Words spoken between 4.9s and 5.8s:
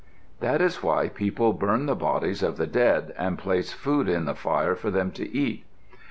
to eat.